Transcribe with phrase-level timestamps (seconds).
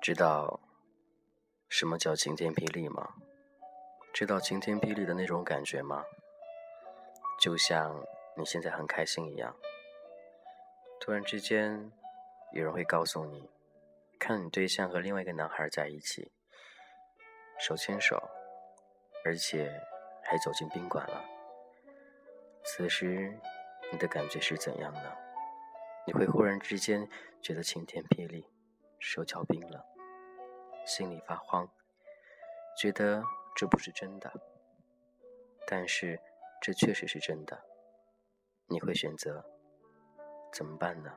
[0.00, 0.60] 知道
[1.68, 3.14] 什么叫晴天霹雳吗？
[4.12, 6.04] 知道晴天霹雳的那种感觉吗？
[7.40, 8.04] 就像
[8.36, 9.56] 你现在很开心一样，
[11.00, 11.90] 突然之间，
[12.52, 13.48] 有人会告诉你，
[14.18, 16.30] 看你对象和另外一个男孩在一起，
[17.58, 18.22] 手牵手，
[19.24, 19.80] 而且
[20.24, 21.24] 还走进宾馆了。
[22.64, 23.38] 此时，
[23.92, 25.12] 你的感觉是怎样呢？
[26.06, 27.08] 你会忽然之间
[27.40, 28.46] 觉得晴天霹雳，
[28.98, 29.82] 手脚冰冷。
[30.86, 31.66] 心里发慌，
[32.78, 33.22] 觉得
[33.54, 34.30] 这不是真的，
[35.66, 36.20] 但是
[36.60, 37.64] 这确实是真的。
[38.66, 39.44] 你会选择
[40.52, 41.16] 怎么办呢？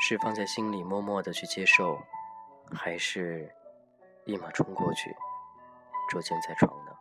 [0.00, 1.96] 是放在心里默默的去接受，
[2.72, 3.54] 还是
[4.24, 5.14] 立马冲过去
[6.12, 6.92] 捉奸在床呢？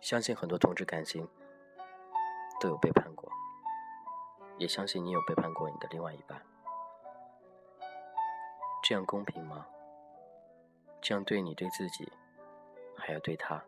[0.00, 1.28] 相信很多同志感情
[2.58, 3.30] 都有背叛过，
[4.56, 6.42] 也相信你有背叛过你的另外一半。
[8.82, 9.64] 这样公平吗？
[11.00, 12.12] 这样对你、对自己，
[12.96, 13.62] 还要对他，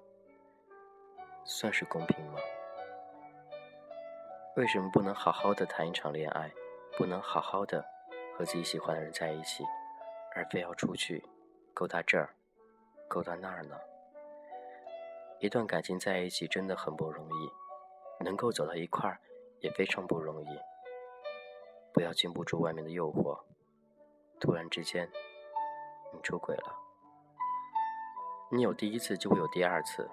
[1.45, 2.41] 算是公平吗？
[4.57, 6.51] 为什么不能好好的谈一场恋爱，
[6.99, 7.87] 不能好好的
[8.37, 9.65] 和自己喜欢的人在一起，
[10.35, 11.25] 而非要出去
[11.73, 12.35] 勾搭这儿、
[13.11, 13.77] 勾搭那儿呢？
[15.41, 17.51] 一段感情在一起真的很不容易，
[18.23, 19.19] 能够走到一块儿
[19.59, 20.47] 也非常不容易。
[21.93, 23.41] 不要经不住外面的诱惑。
[24.39, 25.11] 突然之间，
[26.13, 26.77] 你出轨了。
[28.53, 30.05] 你有第一次，就会有第二次；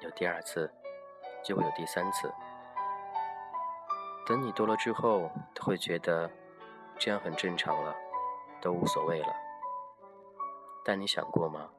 [0.00, 0.70] 有第二次，
[1.42, 2.30] 就会有第三次。
[4.26, 6.30] 等你多了之后，会觉得
[6.98, 7.96] 这样很正常了，
[8.60, 9.34] 都无所谓了。
[10.84, 11.70] 但你想过吗？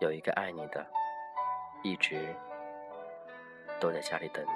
[0.00, 0.84] 有一个爱你的，
[1.82, 2.34] 一直
[3.80, 4.50] 都在家里等你。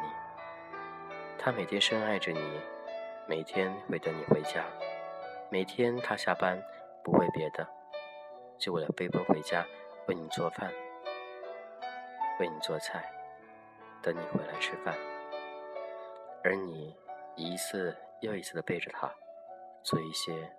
[1.39, 2.61] 他每天深爱着你，
[3.27, 4.65] 每天会等你回家。
[5.51, 6.63] 每天他下班
[7.03, 7.67] 不为别的，
[8.59, 9.65] 就为了飞奔回家
[10.07, 10.71] 为你做饭、
[12.41, 13.11] 为你做菜，
[14.03, 14.95] 等你回来吃饭。
[16.45, 16.95] 而你
[17.37, 19.11] 一次又一次的背着他，
[19.83, 20.53] 做一些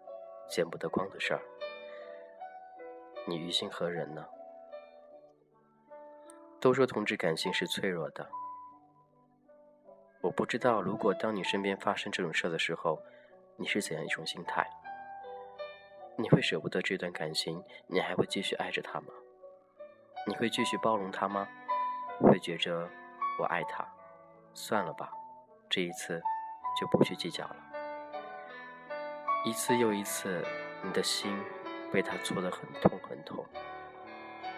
[0.47, 1.41] 见不得光的事儿，
[3.27, 4.25] 你于心何忍呢？
[6.59, 8.29] 都说同志感情是脆弱的，
[10.19, 13.01] 我不知道，如果当你身边发生这种事的时候，
[13.55, 14.69] 你是怎样一种心态？
[16.17, 17.63] 你会舍不得这段感情？
[17.87, 19.07] 你还会继续爱着他吗？
[20.27, 21.47] 你会继续包容他吗？
[22.19, 22.89] 会觉着
[23.39, 23.87] 我爱他，
[24.53, 25.09] 算了吧，
[25.69, 26.21] 这一次
[26.77, 27.55] 就不去计较了。
[29.45, 30.45] 一次又一次，
[30.83, 31.41] 你的心
[31.89, 33.45] 被他戳得很痛很痛，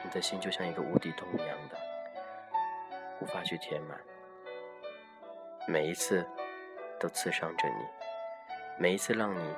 [0.04, 1.78] 你的心就像一个无底洞一样的，
[3.22, 4.00] 无法去填满。
[5.68, 6.26] 每一次
[7.00, 7.86] 都刺伤着你，
[8.78, 9.56] 每一次让你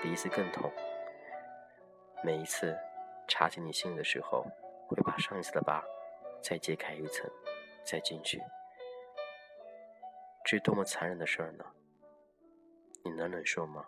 [0.00, 0.70] 比一次更痛。
[2.22, 2.78] 每一次
[3.26, 4.46] 插进你心里的时候，
[4.86, 5.82] 会把上一次的疤
[6.40, 7.28] 再揭开一层，
[7.84, 8.40] 再进去，
[10.44, 11.64] 这是多么残忍的事儿呢？
[13.04, 13.84] 你能忍受吗？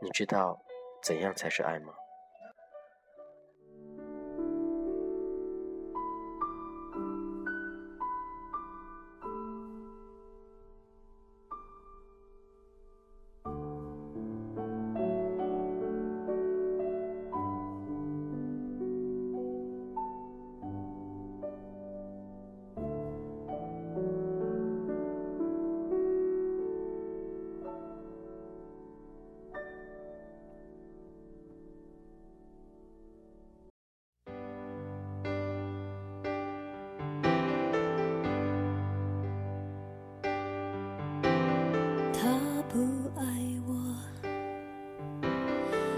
[0.00, 0.62] 你知道
[1.02, 1.92] 怎样才是爱吗？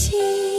[0.00, 0.49] 心。